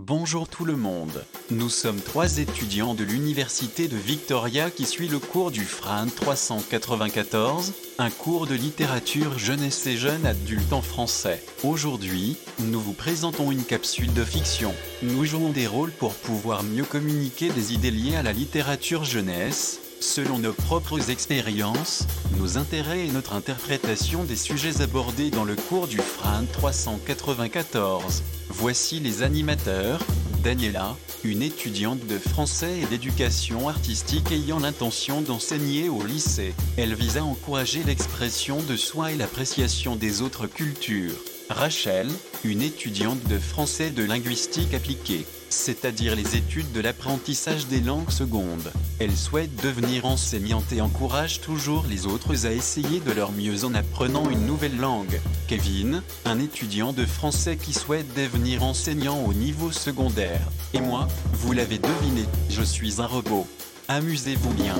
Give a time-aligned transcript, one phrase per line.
[0.00, 1.24] Bonjour tout le monde.
[1.50, 7.72] Nous sommes trois étudiants de l'Université de Victoria qui suit le cours du FRAN 394,
[7.98, 11.42] un cours de littérature jeunesse et jeunes adultes en français.
[11.64, 14.72] Aujourd'hui, nous vous présentons une capsule de fiction.
[15.02, 19.80] Nous jouons des rôles pour pouvoir mieux communiquer des idées liées à la littérature jeunesse,
[20.00, 22.06] selon nos propres expériences,
[22.38, 28.22] nos intérêts et notre interprétation des sujets abordés dans le cours du FRAN 394.
[28.48, 30.00] Voici les animateurs.
[30.42, 36.54] Daniela, une étudiante de français et d'éducation artistique ayant l'intention d'enseigner au lycée.
[36.76, 41.16] Elle vise à encourager l'expression de soi et l'appréciation des autres cultures.
[41.50, 42.08] Rachel,
[42.44, 48.72] une étudiante de français de linguistique appliquée, c'est-à-dire les études de l'apprentissage des langues secondes.
[48.98, 53.74] Elle souhaite devenir enseignante et encourage toujours les autres à essayer de leur mieux en
[53.74, 55.20] apprenant une nouvelle langue.
[55.46, 60.40] Kevin, un étudiant de français qui souhaite devenir enseignant au niveau secondaire.
[60.74, 63.46] Et moi, vous l'avez deviné, je suis un robot.
[63.88, 64.76] Amusez-vous bien.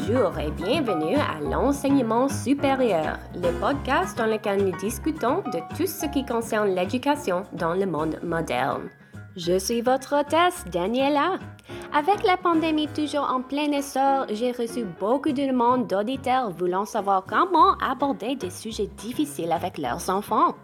[0.00, 6.06] Bonjour et bienvenue à l'enseignement supérieur, le podcast dans lequel nous discutons de tout ce
[6.06, 8.90] qui concerne l'éducation dans le monde moderne.
[9.36, 11.40] Je suis votre hôtesse, Daniela.
[11.92, 17.24] Avec la pandémie toujours en plein essor, j'ai reçu beaucoup de demandes d'auditeurs voulant savoir
[17.26, 20.54] comment aborder des sujets difficiles avec leurs enfants.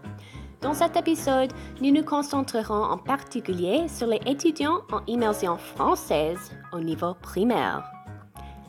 [0.61, 6.79] Dans cet épisode, nous nous concentrerons en particulier sur les étudiants en immersion française au
[6.79, 7.94] niveau primaire.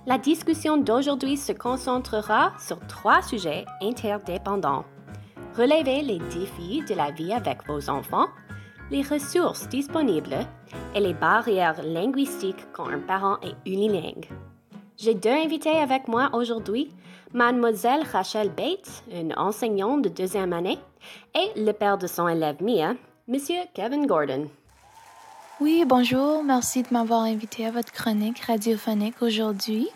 [0.07, 4.85] La discussion d'aujourd'hui se concentrera sur trois sujets interdépendants.
[5.57, 8.27] Relever les défis de la vie avec vos enfants,
[8.91, 10.37] les ressources disponibles
[10.93, 14.29] et les barrières linguistiques quand un parent est unilingue.
[14.95, 16.91] J'ai deux invités avec moi aujourd'hui,
[17.33, 20.77] mademoiselle Rachel Bates, une enseignante de deuxième année,
[21.33, 22.93] et le père de son élève Mia,
[23.27, 24.49] monsieur Kevin Gordon.
[25.61, 26.43] Oui, bonjour.
[26.43, 29.87] Merci de m'avoir invité à votre chronique radiophonique aujourd'hui.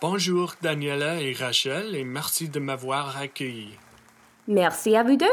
[0.00, 3.78] Bonjour Daniela et Rachel et merci de m'avoir accueilli.
[4.48, 5.26] Merci à vous deux.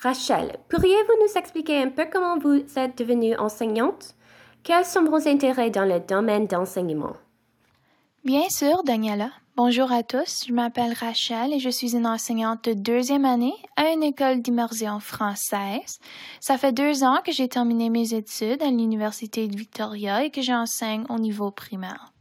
[0.00, 4.14] Rachel, pourriez-vous nous expliquer un peu comment vous êtes devenue enseignante?
[4.62, 7.16] Quels sont vos intérêts dans le domaine d'enseignement?
[8.24, 9.28] Bien sûr, Daniela.
[9.54, 13.90] Bonjour à tous, je m'appelle Rachel et je suis une enseignante de deuxième année à
[13.90, 15.98] une école d'immersion française.
[16.40, 20.40] Ça fait deux ans que j'ai terminé mes études à l'Université de Victoria et que
[20.40, 22.14] j'enseigne au niveau primaire.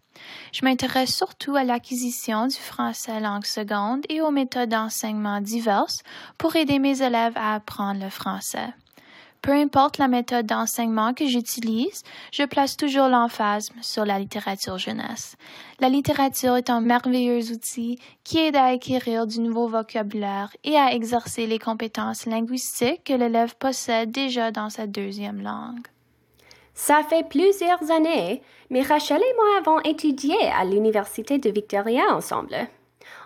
[0.51, 6.03] Je m'intéresse surtout à l'acquisition du français langue seconde et aux méthodes d'enseignement diverses
[6.37, 8.73] pour aider mes élèves à apprendre le français.
[9.41, 15.35] Peu importe la méthode d'enseignement que j'utilise, je place toujours l'emphase sur la littérature jeunesse.
[15.79, 20.93] La littérature est un merveilleux outil qui aide à acquérir du nouveau vocabulaire et à
[20.93, 25.87] exercer les compétences linguistiques que l'élève possède déjà dans sa deuxième langue.
[26.75, 32.55] Ça fait plusieurs années, mais Rachel et moi avons étudié à l'Université de Victoria ensemble.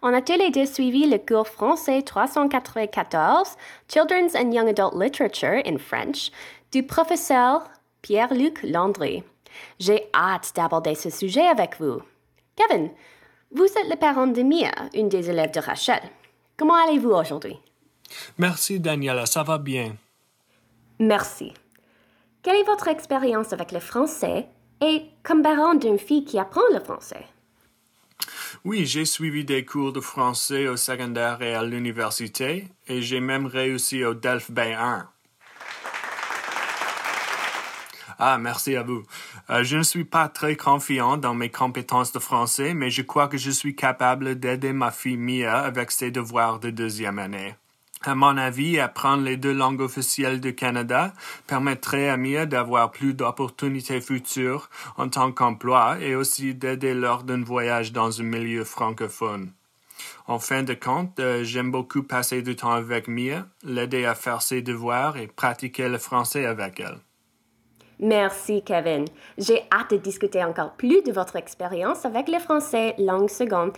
[0.01, 3.55] On a tous les deux suivi le cours français 394,
[3.87, 6.31] Children's and Young Adult Literature in French,
[6.71, 7.63] du professeur
[8.01, 9.23] Pierre-Luc Landry.
[9.79, 12.01] J'ai hâte d'aborder ce sujet avec vous.
[12.55, 12.89] Kevin,
[13.51, 16.01] vous êtes le parent de Mia, une des élèves de Rachel.
[16.57, 17.57] Comment allez-vous aujourd'hui?
[18.37, 19.95] Merci Daniela, ça va bien.
[20.99, 21.53] Merci.
[22.41, 24.47] Quelle est votre expérience avec le français
[24.81, 27.25] et comme parent d'une fille qui apprend le français?
[28.63, 33.45] Oui, j'ai suivi des cours de français au secondaire et à l'université, et j'ai même
[33.45, 35.05] réussi au DELF B1.
[38.17, 39.03] Ah, merci à vous.
[39.49, 43.27] Euh, je ne suis pas très confiant dans mes compétences de français, mais je crois
[43.27, 47.55] que je suis capable d'aider ma fille Mia avec ses devoirs de deuxième année.
[48.07, 51.11] À mon avis, apprendre les deux langues officielles du Canada
[51.47, 57.43] permettrait à Mia d'avoir plus d'opportunités futures en tant qu'emploi et aussi d'aider lors d'un
[57.43, 59.53] voyage dans un milieu francophone.
[60.27, 64.43] En fin de compte, euh, j'aime beaucoup passer du temps avec Mia, l'aider à faire
[64.43, 66.99] ses devoirs et pratiquer le français avec elle.
[67.99, 69.05] Merci, Kevin.
[69.39, 73.71] J'ai hâte de discuter encore plus de votre expérience avec le français langue seconde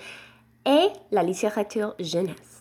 [0.65, 2.56] et la littérature jeunesse.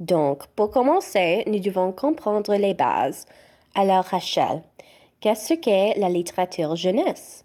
[0.00, 3.26] Donc, pour commencer, nous devons comprendre les bases.
[3.74, 4.62] Alors, Rachel,
[5.20, 7.44] qu'est-ce qu'est la littérature jeunesse?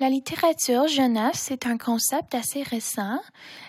[0.00, 3.20] La littérature jeunesse est un concept assez récent.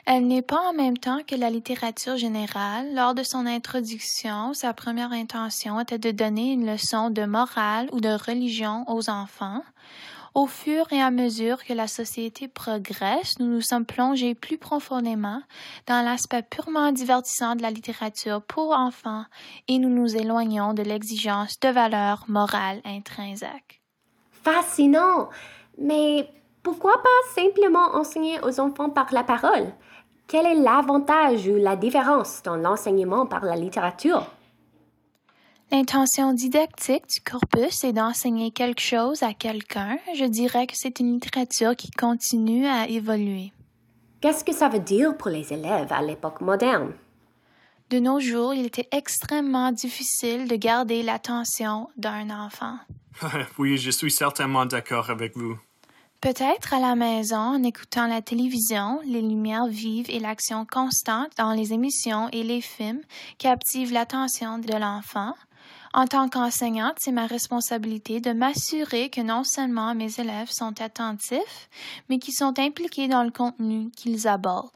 [0.08, 2.96] Elle n'est pas en même temps que la littérature générale.
[2.96, 8.00] Lors de son introduction, sa première intention était de donner une leçon de morale ou
[8.00, 9.62] de religion aux enfants.
[10.36, 15.42] Au fur et à mesure que la société progresse, nous nous sommes plongés plus profondément
[15.88, 19.24] dans l'aspect purement divertissant de la littérature pour enfants
[19.70, 23.82] et nous nous éloignons de l'exigence de valeurs morales intrinsèques.
[24.44, 25.30] Fascinant!
[25.78, 26.30] Mais
[26.64, 29.72] pourquoi pas simplement enseigner aux enfants par la parole?
[30.28, 34.28] Quel est l'avantage ou la différence dans l'enseignement par la littérature?
[35.72, 39.98] L'intention didactique du corpus est d'enseigner quelque chose à quelqu'un.
[40.16, 43.52] Je dirais que c'est une littérature qui continue à évoluer.
[44.22, 46.94] Qu'est-ce que ça veut dire pour les élèves à l'époque moderne?
[47.90, 52.78] De nos jours, il était extrêmement difficile de garder l'attention d'un enfant.
[53.58, 55.58] oui, je suis certainement d'accord avec vous.
[56.22, 61.52] Peut-être à la maison, en écoutant la télévision, les lumières vives et l'action constante dans
[61.52, 63.02] les émissions et les films
[63.38, 65.34] captivent l'attention de l'enfant.
[65.96, 71.70] En tant qu'enseignante, c'est ma responsabilité de m'assurer que non seulement mes élèves sont attentifs,
[72.10, 74.72] mais qu'ils sont impliqués dans le contenu qu'ils abordent.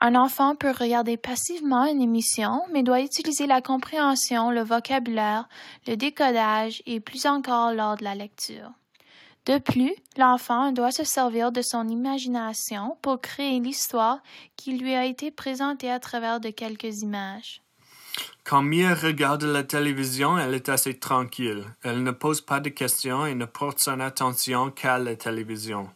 [0.00, 5.48] Un enfant peut regarder passivement une émission, mais doit utiliser la compréhension, le vocabulaire,
[5.86, 8.72] le décodage et plus encore lors de la lecture.
[9.46, 14.18] De plus, l'enfant doit se servir de son imagination pour créer l'histoire
[14.56, 17.62] qui lui a été présentée à travers de quelques images.
[18.44, 21.64] Quand Mia regarde la télévision, elle est assez tranquille.
[21.82, 25.90] Elle ne pose pas de questions et ne porte son attention qu'à la télévision.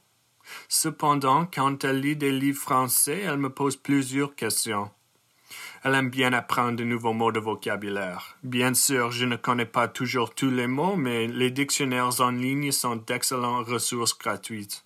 [0.69, 4.90] Cependant, quand elle lit des livres français, elle me pose plusieurs questions.
[5.82, 8.37] Elle aime bien apprendre de nouveaux mots de vocabulaire.
[8.43, 12.70] Bien sûr, je ne connais pas toujours tous les mots, mais les dictionnaires en ligne
[12.70, 14.84] sont d'excellentes ressources gratuites.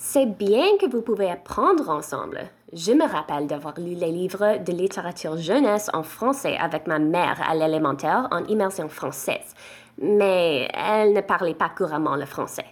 [0.00, 2.48] C'est bien que vous pouvez apprendre ensemble.
[2.72, 7.42] Je me rappelle d'avoir lu les livres de littérature jeunesse en français avec ma mère
[7.42, 9.56] à l'élémentaire en immersion française,
[10.00, 12.66] mais elle ne parlait pas couramment le français.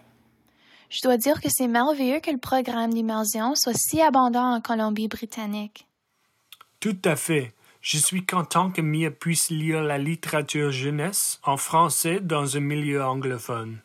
[0.89, 5.89] Je dois dire que c'est merveilleux que le programme d'immersion soit si abondant en Colombie-Britannique.
[6.79, 7.55] Tout à fait.
[7.81, 13.03] Je suis content que Mia puisse lire la littérature jeunesse en français dans un milieu
[13.05, 13.81] anglophone.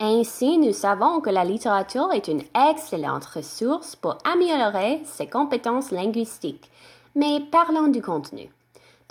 [0.00, 6.70] Ainsi, nous savons que la littérature est une excellente ressource pour améliorer ses compétences linguistiques.
[7.14, 8.50] Mais parlons du contenu.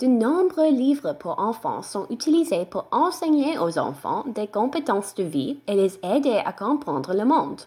[0.00, 5.58] De nombreux livres pour enfants sont utilisés pour enseigner aux enfants des compétences de vie
[5.66, 7.62] et les aider à comprendre le monde.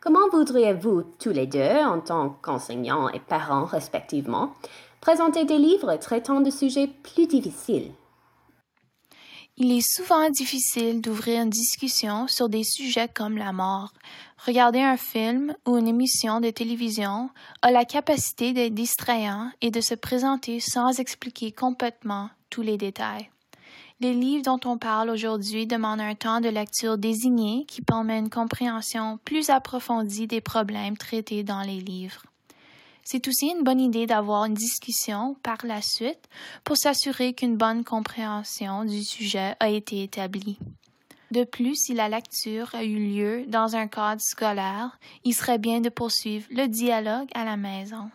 [0.00, 4.52] Comment voudriez-vous, tous les deux, en tant qu'enseignants et parents respectivement,
[5.00, 7.90] présenter des livres traitant de sujets plus difficiles?
[9.56, 13.92] Il est souvent difficile d'ouvrir une discussion sur des sujets comme la mort.
[14.44, 17.30] Regarder un film ou une émission de télévision
[17.62, 23.30] a la capacité d'être distrayant et de se présenter sans expliquer complètement tous les détails.
[24.00, 28.30] Les livres dont on parle aujourd'hui demandent un temps de lecture désigné qui permet une
[28.30, 32.22] compréhension plus approfondie des problèmes traités dans les livres.
[33.04, 36.28] C'est aussi une bonne idée d'avoir une discussion par la suite
[36.64, 40.58] pour s'assurer qu'une bonne compréhension du sujet a été établie.
[41.30, 45.80] De plus, si la lecture a eu lieu dans un cadre scolaire, il serait bien
[45.80, 48.10] de poursuivre le dialogue à la maison.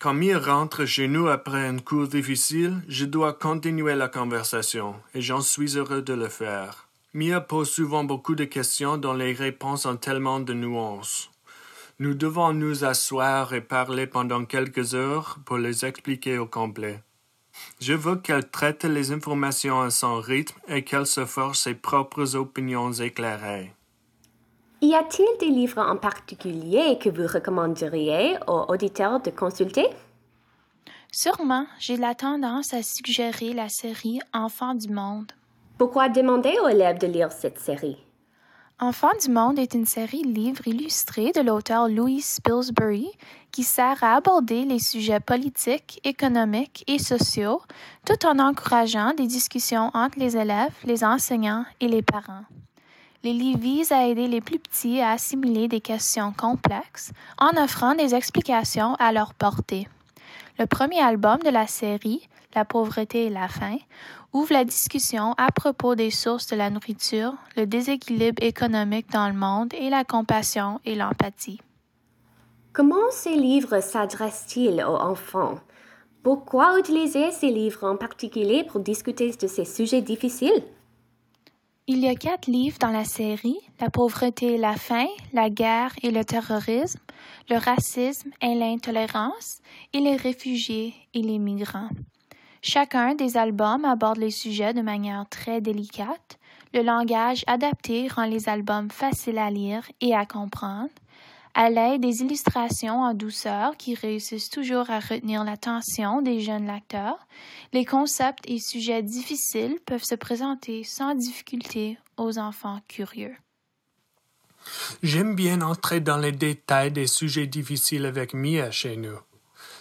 [0.00, 5.22] Quand Mia rentre chez nous après un cours difficile, je dois continuer la conversation, et
[5.22, 6.88] j'en suis heureux de le faire.
[7.14, 11.30] Mia pose souvent beaucoup de questions dont les réponses ont tellement de nuances.
[12.00, 17.00] Nous devons nous asseoir et parler pendant quelques heures pour les expliquer au complet.
[17.80, 22.34] Je veux qu'elle traite les informations à son rythme et qu'elle se force ses propres
[22.34, 23.72] opinions éclairées.
[24.82, 29.86] Y a-t-il des livres en particulier que vous recommanderiez aux auditeurs de consulter?
[31.12, 35.30] Sûrement, j'ai la tendance à suggérer la série Enfants du monde.
[35.78, 37.98] Pourquoi demander aux élèves de lire cette série?
[38.80, 43.06] Enfants du monde est une série de livres illustrés de l'auteur Louis Pillsbury
[43.52, 47.62] qui sert à aborder les sujets politiques, économiques et sociaux
[48.04, 52.42] tout en encourageant des discussions entre les élèves, les enseignants et les parents.
[53.22, 57.94] Les livres visent à aider les plus petits à assimiler des questions complexes en offrant
[57.94, 59.86] des explications à leur portée.
[60.58, 63.78] Le premier album de la série, La pauvreté et la faim,
[64.34, 69.34] ouvre la discussion à propos des sources de la nourriture, le déséquilibre économique dans le
[69.34, 71.60] monde et la compassion et l'empathie.
[72.72, 75.54] Comment ces livres s'adressent-ils aux enfants?
[76.24, 80.64] Pourquoi utiliser ces livres en particulier pour discuter de ces sujets difficiles?
[81.86, 85.94] Il y a quatre livres dans la série La pauvreté et la faim, la guerre
[86.02, 86.98] et le terrorisme,
[87.50, 89.60] le racisme et l'intolérance,
[89.92, 91.90] et les réfugiés et les migrants.
[92.66, 96.38] Chacun des albums aborde les sujets de manière très délicate.
[96.72, 100.88] Le langage adapté rend les albums faciles à lire et à comprendre.
[101.52, 107.28] À l'aide des illustrations en douceur qui réussissent toujours à retenir l'attention des jeunes lecteurs,
[107.74, 113.36] les concepts et sujets difficiles peuvent se présenter sans difficulté aux enfants curieux.
[115.02, 119.18] J'aime bien entrer dans les détails des sujets difficiles avec Mia chez nous.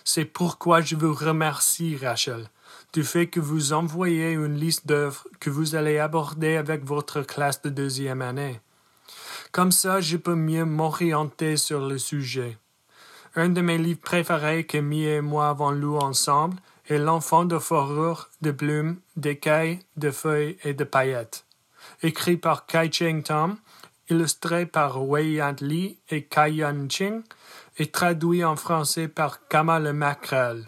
[0.03, 2.49] C'est pourquoi je vous remercie, Rachel,
[2.93, 7.61] du fait que vous envoyez une liste d'œuvres que vous allez aborder avec votre classe
[7.63, 8.61] de deuxième année.
[9.51, 12.57] Comme ça, je peux mieux m'orienter sur le sujet.
[13.35, 16.57] Un de mes livres préférés que Mia et moi avons lu ensemble
[16.87, 21.45] est L'enfant de fourrure, de plumes, d'écailles, de feuilles et de paillettes.
[22.03, 23.57] Écrit par Kai Cheng Tom,
[24.09, 27.23] illustré par Wei Yan Li et Kai Yan Ching,
[27.77, 30.65] et traduit en français par Kamal Macrel.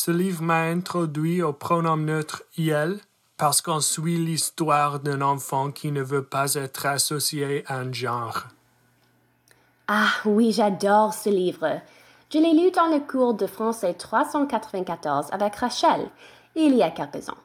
[0.00, 3.00] Ce livre m'a introduit au pronom neutre il
[3.36, 8.44] parce qu'on suit l'histoire d'un enfant qui ne veut pas être associé à un genre.
[9.88, 11.80] Ah oui, j'adore ce livre.
[12.32, 16.08] Je l'ai lu dans le cours de français 394 avec Rachel
[16.54, 17.42] il y a quelques ans.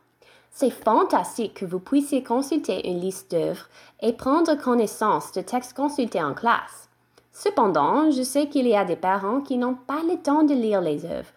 [0.52, 3.66] C'est fantastique que vous puissiez consulter une liste d'œuvres
[4.00, 6.88] et prendre connaissance de textes consultés en classe.
[7.32, 10.82] Cependant, je sais qu'il y a des parents qui n'ont pas le temps de lire
[10.82, 11.33] les œuvres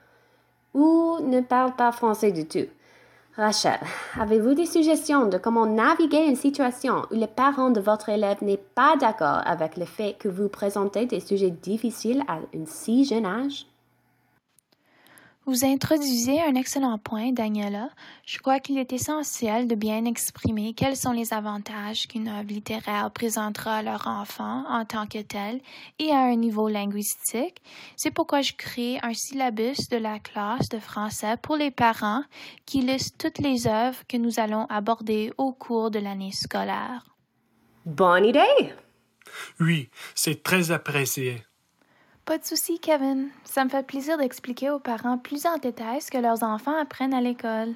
[0.76, 2.68] ou ne parlent pas français du tout.
[3.34, 3.80] Rachel,
[4.18, 8.56] avez-vous des suggestions de comment naviguer une situation où le parent de votre élève n'est
[8.56, 13.26] pas d'accord avec le fait que vous présentez des sujets difficiles à un si jeune
[13.26, 13.66] âge?
[15.48, 17.90] Vous introduisez un excellent point, Daniela.
[18.26, 23.12] Je crois qu'il est essentiel de bien exprimer quels sont les avantages qu'une œuvre littéraire
[23.12, 25.60] présentera à leur enfant en tant que tel
[26.00, 27.62] et à un niveau linguistique.
[27.94, 32.24] C'est pourquoi je crée un syllabus de la classe de français pour les parents
[32.64, 37.06] qui liste toutes les œuvres que nous allons aborder au cours de l'année scolaire.
[37.84, 38.74] Bonne idée!
[39.60, 41.45] Oui, c'est très apprécié.
[42.26, 43.28] Pas de souci, Kevin.
[43.44, 47.14] Ça me fait plaisir d'expliquer aux parents plus en détail ce que leurs enfants apprennent
[47.14, 47.72] à l'école.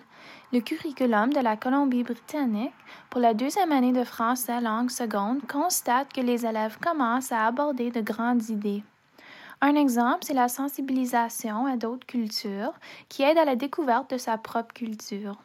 [0.52, 2.73] Le curriculum de la Colombie-Britannique
[3.11, 7.92] pour la deuxième année de français langue seconde constate que les élèves commencent à aborder
[7.92, 8.83] de grandes idées.
[9.61, 12.73] Un exemple, c'est la sensibilisation à d'autres cultures
[13.09, 15.37] qui aide à la découverte de sa propre culture.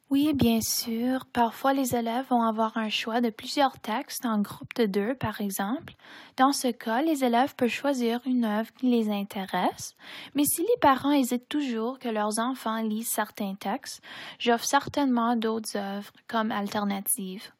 [0.08, 1.26] Oui, bien sûr.
[1.32, 5.40] Parfois, les élèves vont avoir un choix de plusieurs textes en groupe de deux, par
[5.40, 5.94] exemple.
[6.36, 9.96] Dans ce cas, les élèves peuvent choisir une œuvre qui les intéresse.
[10.36, 14.00] Mais si les parents hésitent toujours que leurs enfants lisent certains textes,
[14.38, 17.50] j'offre certainement d'autres œuvres comme alternative.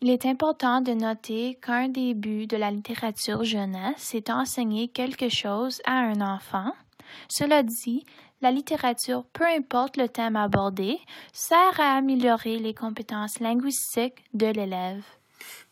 [0.00, 5.28] Il est important de noter qu'un des buts de la littérature jeunesse, c'est d'enseigner quelque
[5.28, 6.72] chose à un enfant.
[7.28, 8.04] Cela dit,
[8.40, 10.98] la littérature, peu importe le thème abordé,
[11.32, 15.02] sert à améliorer les compétences linguistiques de l'élève.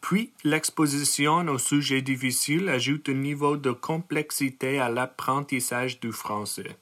[0.01, 6.77] Puis, l'exposition aux sujets difficiles ajoute un niveau de complexité à l'apprentissage du français.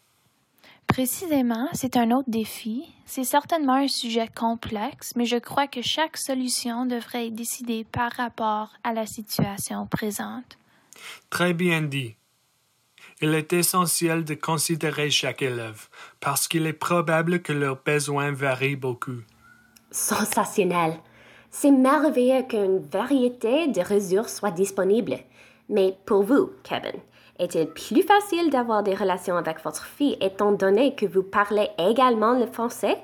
[0.87, 2.85] Précisément, c'est un autre défi.
[3.07, 8.13] C'est certainement un sujet complexe, mais je crois que chaque solution devrait être décidée par
[8.13, 10.59] rapport à la situation présente.
[11.29, 12.15] Très bien dit.
[13.23, 15.89] Il est essentiel de considérer chaque élève,
[16.21, 19.23] parce qu'il est probable que leurs besoins varient beaucoup.
[19.91, 20.93] Sensationnel.
[21.51, 25.17] C'est merveilleux qu'une variété de ressources soit disponible.
[25.71, 27.01] Mais pour vous, Kevin,
[27.39, 32.39] est-il plus facile d'avoir des relations avec votre fille étant donné que vous parlez également
[32.39, 32.99] le français?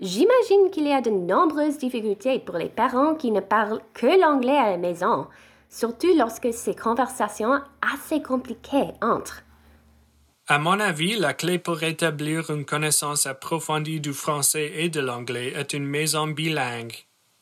[0.00, 4.58] J'imagine qu'il y a de nombreuses difficultés pour les parents qui ne parlent que l'anglais
[4.58, 5.28] à la maison,
[5.70, 9.45] surtout lorsque ces conversations assez compliquées entrent.
[10.48, 15.52] À mon avis, la clé pour établir une connaissance approfondie du français et de l'anglais
[15.56, 16.94] est une maison bilingue.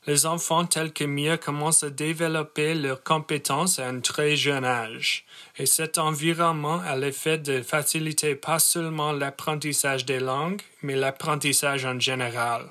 [0.06, 5.26] Les enfants tels que Mia commencent à développer leurs compétences à un très jeune âge,
[5.58, 12.00] et cet environnement a l'effet de faciliter pas seulement l'apprentissage des langues, mais l'apprentissage en
[12.00, 12.62] général.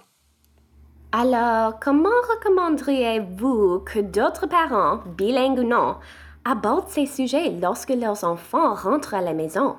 [1.12, 5.98] Alors, comment recommanderiez-vous que d'autres parents, bilingues ou non,
[6.44, 9.76] abordent ces sujets lorsque leurs enfants rentrent à la maison?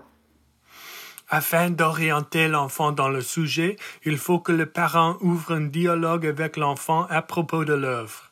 [1.28, 6.57] Afin d'orienter l'enfant dans le sujet, il faut que le parent ouvre un dialogue avec
[6.57, 8.31] l'enfant à propos de l'œuvre.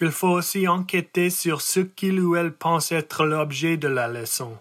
[0.00, 4.56] Il faut aussi enquêter sur ce qu'il ou elle pense être l'objet de la leçon.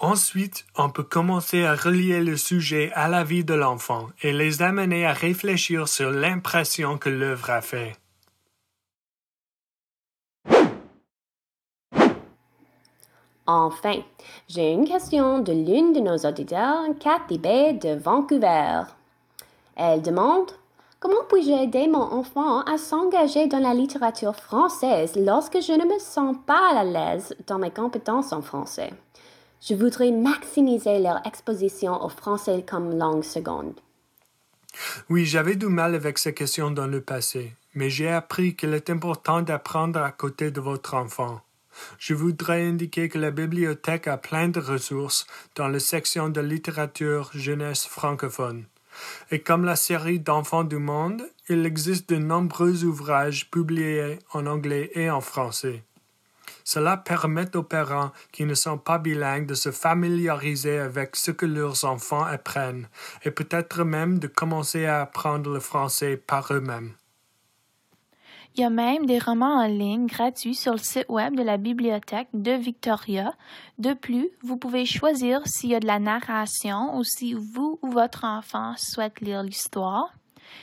[0.00, 4.62] Ensuite, on peut commencer à relier le sujet à la vie de l'enfant et les
[4.62, 7.96] amener à réfléchir sur l'impression que l'œuvre a fait.
[13.50, 14.02] Enfin,
[14.46, 18.82] j'ai une question de l'une de nos auditeurs, Cathy Bay de Vancouver.
[19.74, 20.50] Elle demande
[21.00, 25.98] Comment puis-je aider mon enfant à s'engager dans la littérature française lorsque je ne me
[25.98, 28.92] sens pas à l'aise dans mes compétences en français?
[29.62, 33.80] Je voudrais maximiser leur exposition au français comme langue seconde.
[35.08, 38.90] Oui, j'avais du mal avec ces questions dans le passé, mais j'ai appris qu'il est
[38.90, 41.40] important d'apprendre à côté de votre enfant.
[41.98, 47.30] Je voudrais indiquer que la bibliothèque a plein de ressources dans la section de littérature
[47.34, 48.64] jeunesse francophone.
[49.30, 54.90] Et comme la série d'Enfants du monde, il existe de nombreux ouvrages publiés en anglais
[54.94, 55.82] et en français.
[56.64, 61.46] Cela permet aux parents qui ne sont pas bilingues de se familiariser avec ce que
[61.46, 62.88] leurs enfants apprennent
[63.24, 66.92] et peut-être même de commencer à apprendre le français par eux-mêmes.
[68.58, 71.58] Il y a même des romans en ligne gratuits sur le site web de la
[71.58, 73.32] bibliothèque de Victoria.
[73.78, 77.90] De plus, vous pouvez choisir s'il y a de la narration ou si vous ou
[77.92, 80.12] votre enfant souhaite lire l'histoire.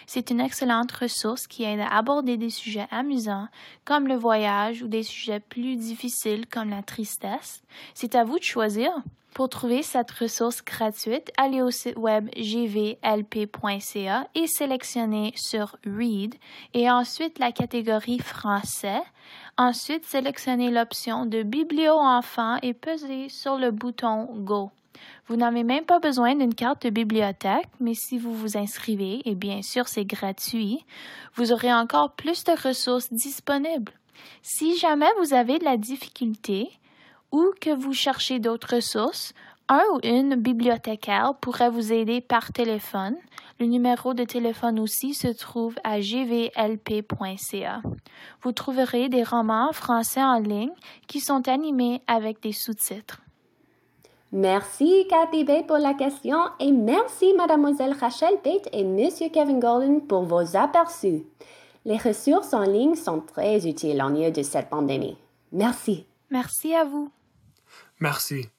[0.07, 3.47] C'est une excellente ressource qui aide à aborder des sujets amusants
[3.85, 7.63] comme le voyage ou des sujets plus difficiles comme la tristesse.
[7.93, 8.91] C'est à vous de choisir.
[9.35, 16.35] Pour trouver cette ressource gratuite, allez au site web gvlp.ca et sélectionnez sur Read
[16.73, 19.01] et ensuite la catégorie Français.
[19.57, 24.71] Ensuite, sélectionnez l'option de Biblio enfant et pesez sur le bouton Go.
[25.27, 29.35] Vous n'avez même pas besoin d'une carte de bibliothèque, mais si vous vous inscrivez, et
[29.35, 30.85] bien sûr c'est gratuit,
[31.33, 33.91] vous aurez encore plus de ressources disponibles.
[34.41, 36.69] Si jamais vous avez de la difficulté,
[37.31, 39.33] ou que vous cherchez d'autres ressources,
[39.67, 43.15] un ou une bibliothécaire pourrait vous aider par téléphone.
[43.59, 47.81] Le numéro de téléphone aussi se trouve à gvlp.ca.
[48.41, 50.73] Vous trouverez des romans français en ligne
[51.07, 53.21] qui sont animés avec des sous-titres.
[54.31, 60.01] Merci Cathy Bay pour la question et merci Mademoiselle Rachel Bate et Monsieur Kevin Golden
[60.01, 61.23] pour vos aperçus.
[61.85, 65.17] Les ressources en ligne sont très utiles en lieu de cette pandémie.
[65.51, 66.05] Merci.
[66.29, 67.11] Merci à vous.
[67.99, 68.49] Merci.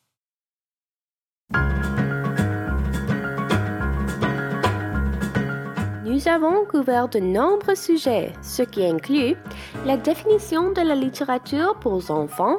[6.04, 9.34] Nous avons couvert de nombreux sujets, ce qui inclut
[9.84, 12.58] la définition de la littérature pour enfants,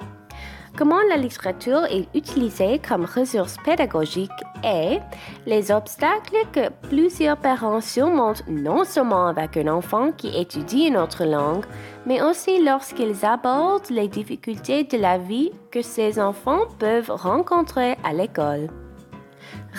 [0.77, 4.29] comment la littérature est utilisée comme ressource pédagogique
[4.63, 4.99] et
[5.45, 11.25] les obstacles que plusieurs parents surmontent non seulement avec un enfant qui étudie une autre
[11.25, 11.65] langue,
[12.05, 18.13] mais aussi lorsqu'ils abordent les difficultés de la vie que ces enfants peuvent rencontrer à
[18.13, 18.69] l'école.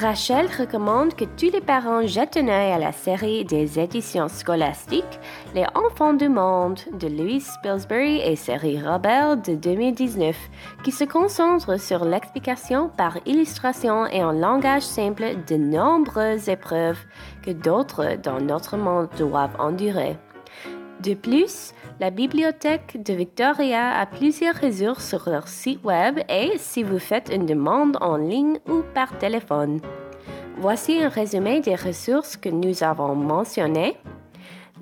[0.01, 5.19] Rachel recommande que tous les parents jettent un œil à la série des éditions scolastiques
[5.57, 10.37] Les Enfants du Monde de Louis Spilsbury et série Robert de 2019,
[10.85, 17.01] qui se concentre sur l'explication par illustration et en langage simple de nombreuses épreuves
[17.43, 20.17] que d'autres dans notre monde doivent endurer.
[21.03, 26.83] De plus, la bibliothèque de Victoria a plusieurs ressources sur leur site web et si
[26.83, 29.81] vous faites une demande en ligne ou par téléphone.
[30.57, 33.97] Voici un résumé des ressources que nous avons mentionnées.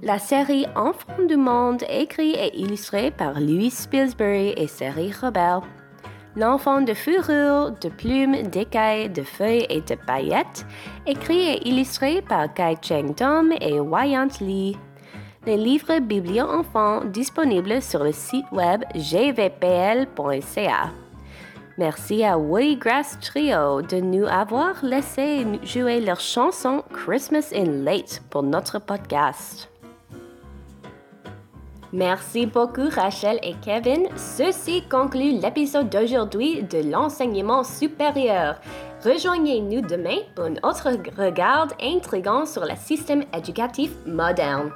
[0.03, 5.63] La série Enfants du monde, écrite et illustrée par Louis Spilsbury et Série Robert.
[6.35, 10.67] L'enfant de fourrure, de plumes, d'écailles, de feuilles et de paillettes,
[11.07, 14.77] écrit et illustré par Kai Cheng Tom et Wayant Lee
[15.47, 20.91] les livres Biblio Enfants disponibles sur le site web gvpl.ca.
[21.79, 28.23] Merci à Woody Grass Trio de nous avoir laissé jouer leur chanson Christmas in Late
[28.31, 29.71] pour notre podcast.
[31.93, 34.09] Merci beaucoup Rachel et Kevin.
[34.17, 38.61] Ceci conclut l'épisode d'aujourd'hui de l'enseignement supérieur.
[39.05, 44.73] Rejoignez-nous demain pour un autre regard intrigant sur le système éducatif moderne.